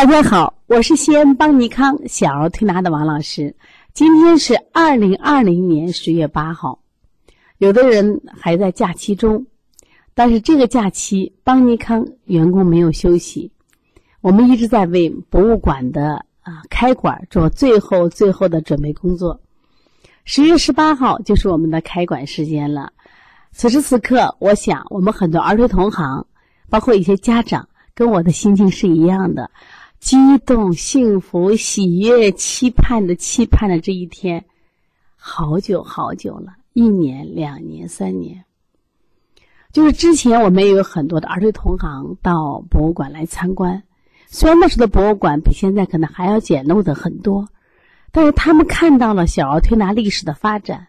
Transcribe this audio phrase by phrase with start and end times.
[0.00, 3.54] 大家好，我是西安邦尼康小儿推拿的王老师。
[3.92, 6.80] 今天是二零二零年十月八号，
[7.58, 9.44] 有的人还在假期中，
[10.14, 13.52] 但是这个假期邦尼康员工没有休息，
[14.22, 19.42] 我们一直在为博物馆的啊开馆做最后最后的准备工作。
[20.24, 22.94] 十月十八号就是我们的开馆时间了。
[23.52, 26.26] 此时此刻，我想我们很多儿推同行，
[26.70, 29.50] 包括一些家长，跟我的心情是一样的。
[30.00, 34.46] 激动、幸福、喜悦、期盼的、期盼的这一天，
[35.14, 38.44] 好久好久了，一年、两年、三年。
[39.72, 43.82] 就是之前我们也有很多的儿童同行到博物馆来参观，
[44.26, 47.46] 虽然那时的博物馆比现在可能还要简陋的很多，
[48.10, 50.88] 但是他们看到了小儿推拿历史的发展，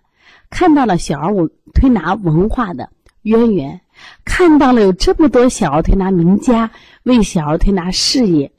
[0.49, 2.89] 看到了小儿我推拿文化的
[3.23, 3.81] 渊源，
[4.23, 6.71] 看到了有这么多小儿推拿名家
[7.03, 8.53] 为小儿推拿事业。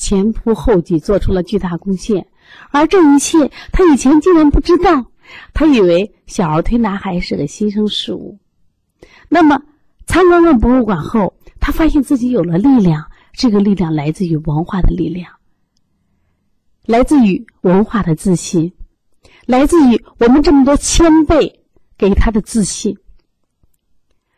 [0.00, 2.26] 前仆后继做出了巨大贡献，
[2.70, 5.04] 而这一切他以前竟然不知道，
[5.52, 8.38] 他以为小儿推拿还是个新生事物。
[9.28, 9.60] 那么
[10.06, 15.34] 参观完博物馆后，他发现自己有了力量，这个力量来自于文化的力量，
[16.86, 18.72] 来自于文化的自信，
[19.44, 21.60] 来自于我们这么多前辈
[21.98, 22.96] 给他的自信。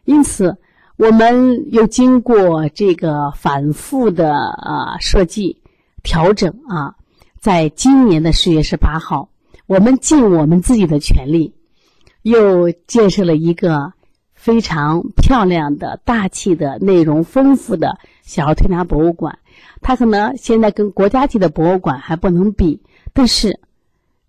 [0.04, 0.58] 因此。
[0.98, 5.61] 我们又经过这个反复的啊设计
[6.02, 6.96] 调整啊，
[7.40, 9.28] 在今年的十月十八号，
[9.66, 11.54] 我们尽我们自己的全力，
[12.22, 13.92] 又建设了一个
[14.34, 19.38] 非常漂亮的、大气的、内容丰富的小儿推拿博物馆。
[19.80, 23.60] 它可能现在跟国家级的博物馆还不能比，但是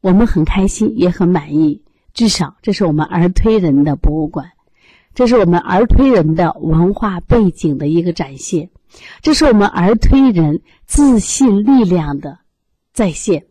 [0.02, 1.82] 我们很开心，也很满意。
[2.14, 4.52] 至少这是我们儿推人的博物馆。
[5.14, 8.70] 这是我们儿推人的文化背景的一个展现，
[9.22, 12.40] 这是我们儿推人自信力量的
[12.94, 13.46] 再现。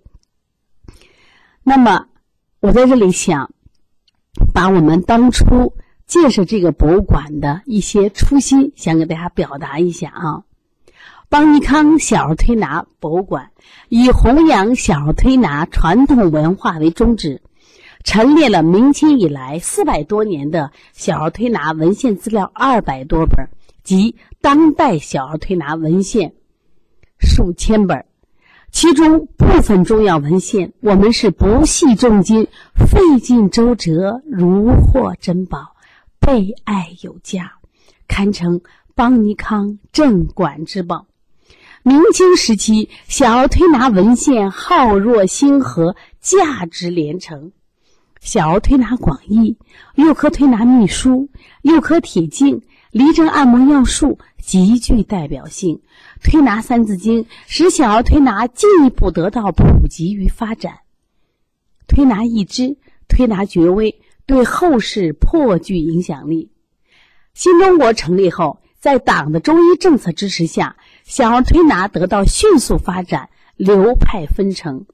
[1.63, 2.07] 那么，
[2.61, 3.53] 我在这里想
[4.53, 5.75] 把我们当初
[6.07, 10.43] 建设这个博物馆的一些初心，想给大家表达一下啊。
[11.29, 13.53] 邦尼康小儿推拿博物馆
[13.89, 17.41] 以弘扬小儿推拿传统文化为宗旨。
[18.05, 23.49] 陈列了明清以来四百多年的小儿推拿文献资料二百多本，
[23.85, 26.35] 及当代小儿推拿文献
[27.19, 28.05] 数千本，
[28.73, 35.77] 其中部分重要文献我们是不惜重金、费尽周折，如获珍宝，
[36.19, 37.53] 备爱有加，
[38.09, 38.63] 堪称
[38.97, 41.07] 邦尼康镇馆之宝。
[41.85, 47.53] 明清时期小儿推拿文献浩若星河，价值连城。
[48.23, 49.59] 小儿推拿广义，
[49.97, 51.29] 幼科推拿秘书，
[51.63, 52.63] 幼科铁镜，
[52.93, 55.83] 离症按摩要术极具代表性。
[56.23, 60.79] 推拿三字经使小儿推拿进一步得到普及与发展。
[61.89, 62.77] 推拿一支，
[63.09, 66.53] 推拿绝微，对后世颇具影响力。
[67.35, 74.87] 新中国成立后，在党的中医政策支持下，小儿推拿得到迅速发展，流派纷呈。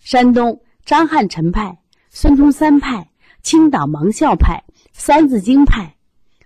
[0.00, 1.78] 山东张汉陈派。
[2.14, 3.08] 孙中山派、
[3.42, 5.96] 青岛盲校派、三字经派、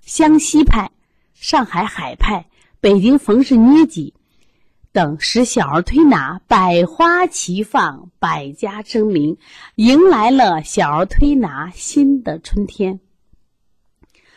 [0.00, 0.92] 湘西派、
[1.34, 2.46] 上海海派、
[2.80, 4.14] 北京冯氏捏脊
[4.92, 9.38] 等，使小儿推拿百花齐放、百家争鸣，
[9.74, 13.00] 迎来了小儿推拿新的春天。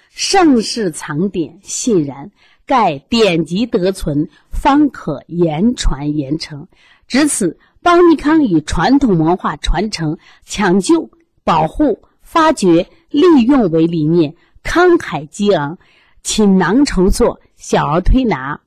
[0.09, 2.31] 盛世藏典信然，
[2.65, 6.67] 盖典籍得存，方可言传言承。
[7.07, 11.11] 至此，邦尼康以传统文化传承、抢救。
[11.43, 15.77] 保护、发掘、利用为理念，慷慨激昂，
[16.23, 18.61] 倾囊筹措小儿推拿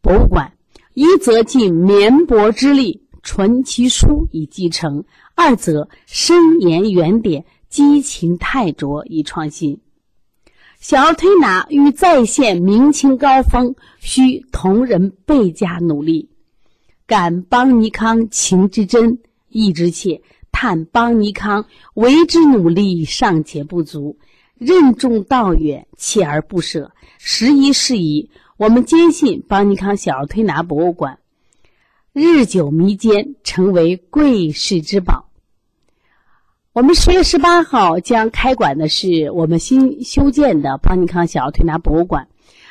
[0.00, 0.52] 博物馆。
[0.94, 5.04] 一则尽绵薄之力存其书以继承；
[5.34, 9.80] 二则深研原典，激情泰卓以创新。
[10.80, 16.30] 小儿推拿欲再现明清高峰，需同仁倍加努力。
[17.06, 19.18] 感邦尼康情之真，
[19.48, 20.22] 意之切。
[20.58, 24.16] 叹邦尼康为之努力尚且不足，
[24.56, 28.30] 任重道远，锲而不舍，时移世易。
[28.56, 31.18] 我们坚信邦尼康小儿推拿博物馆
[32.14, 35.28] 日久弥坚，成为贵世之宝。
[36.72, 42.28] 我们十月十八号将开馆的是我们新修建的邦尼康小儿推拿博物馆。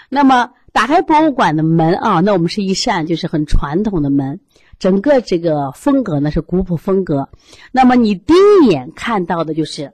[0.10, 4.40] 那么，打开博物馆的门啊，那我们是一扇就是很传统的门。
[4.78, 7.30] 整个这个风格呢是古朴风格，
[7.72, 9.94] 那么你第一眼看到的就是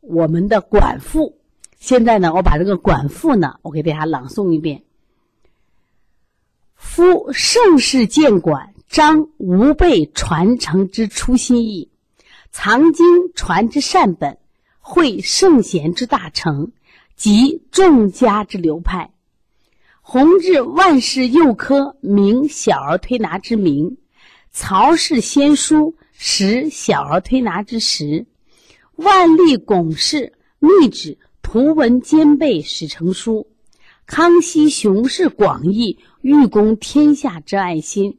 [0.00, 1.38] 我们的管父。
[1.78, 4.84] 现在呢，我把这个管父呢，我给大家朗诵一遍：
[6.74, 11.90] 夫盛世建管，彰吾辈传承之初心意，
[12.50, 14.38] 藏经传之善本，
[14.80, 16.72] 会圣贤之大成，
[17.16, 19.13] 集众家之流派，
[20.06, 23.96] 弘治万世幼科，明小儿推拿之名，
[24.50, 28.26] 曹氏先书，识小儿推拿之实，
[28.96, 33.46] 万历巩氏秘旨，图文兼备，始成书。
[34.04, 38.18] 康熙雄视广义，欲攻天下之爱心，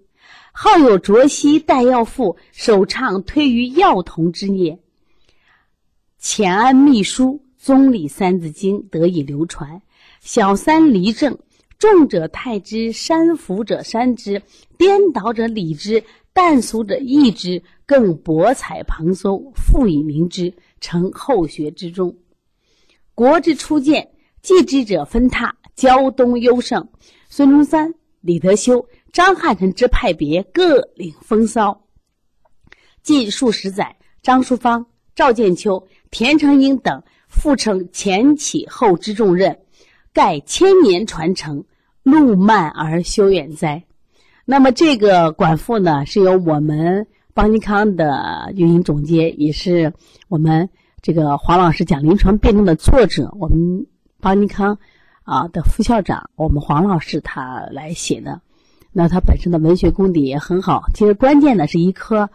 [0.51, 4.79] 好有卓西代药父，首倡推于药童之业。
[6.19, 9.83] 乾安秘书宗理三字经得以流传。
[10.19, 11.37] 小三离正，
[11.77, 14.41] 重者泰之，山伏者山之，
[14.77, 22.15] 颠倒者理之，淡俗者义之，更博采旁搜，复以明之，成后学之中。
[23.13, 24.11] 国之初建，
[24.41, 25.51] 继之者分榻。
[25.75, 26.87] 胶东优胜，
[27.27, 31.85] 孙中山、李德修、张汉臣之派别各领风骚。
[33.03, 34.85] 近数十载，张淑芳、
[35.15, 39.59] 赵建秋、田成英等复称前起后之重任，
[40.15, 41.65] 盖千年传承，
[42.01, 43.83] 路漫而修远哉。
[44.45, 49.93] 那么这个管父呢，是由我们邦尼康的运营总监，也是
[50.29, 50.69] 我们
[51.01, 53.85] 这个黄老师讲临床辩证的作者，我们
[54.21, 54.79] 邦尼康。
[55.27, 58.41] 啊的副校长，我们黄老师他来写的，
[58.91, 60.85] 那他本身的文学功底也很好。
[60.93, 62.29] 其实关键的是一颗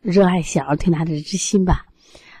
[0.00, 1.86] 热爱小儿推拿的之心吧。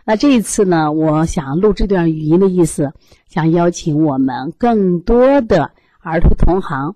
[0.08, 2.92] 那这一次呢，我想录这段语音的意思，
[3.26, 6.94] 想邀请我们更多的儿童同行，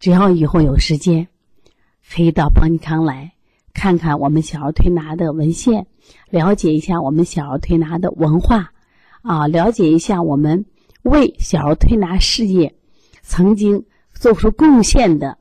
[0.00, 1.28] 只要以后有时间，
[2.10, 3.34] 可以到邦尼康来
[3.74, 5.86] 看看我们小儿推拿的文献，
[6.30, 8.70] 了解一下我们小儿推拿的文化，
[9.20, 10.64] 啊，了解一下我们。
[11.02, 12.74] 为小儿推拿事业
[13.20, 15.36] 曾经做出贡献的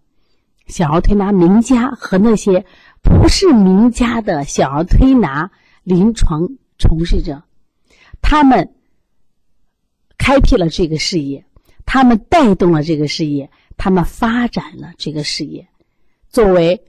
[0.67, 2.65] 小儿推拿名家和那些
[3.01, 5.49] 不是名家的小儿推拿
[5.83, 7.43] 临床从事着，
[8.21, 8.73] 他们
[10.17, 11.45] 开辟了这个事业，
[11.85, 15.67] 他们带动了这个事业，他们发展了这个事业。
[16.29, 16.83] 作为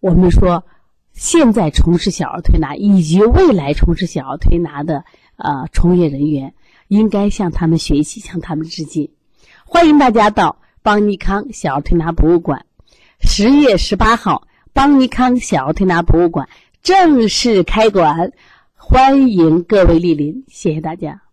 [0.00, 0.64] 我们说
[1.12, 5.04] 现在从事小儿推拿以及未来从事小儿推拿的
[5.36, 6.54] 呃从业人员。
[6.88, 9.10] 应该向他们学习，向他们致敬。
[9.64, 12.66] 欢迎大家到邦尼康小儿推拿博物馆，
[13.20, 16.50] 十月十八号，邦尼康小儿推拿博物馆
[16.82, 18.32] 正式开馆，
[18.86, 20.44] 欢迎各位莅临。
[20.46, 21.23] 谢谢大家。